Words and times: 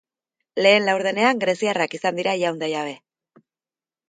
Lehen 0.65 0.87
laurdenean 0.89 1.43
greziarrak 1.43 1.93
izan 1.99 2.19
dira 2.21 2.35
jaun 2.45 2.59
eta 2.63 2.71
jabe. 2.73 2.97